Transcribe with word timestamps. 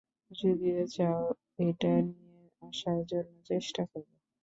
যদি 0.31 0.69
চাও 0.95 1.21
এটা 1.59 1.91
নিয়ে 2.09 2.39
আসার 2.61 2.99
জন্য 3.09 3.33
চেষ্টা 3.49 3.81
করবো। 3.91 4.13